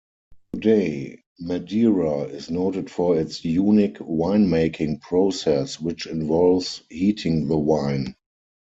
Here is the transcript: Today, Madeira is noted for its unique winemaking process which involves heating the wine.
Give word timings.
Today, 0.55 1.19
Madeira 1.39 2.21
is 2.21 2.49
noted 2.49 2.89
for 2.89 3.19
its 3.19 3.45
unique 3.45 3.99
winemaking 3.99 4.99
process 4.99 5.79
which 5.79 6.07
involves 6.07 6.81
heating 6.89 7.47
the 7.47 7.59
wine. 7.59 8.15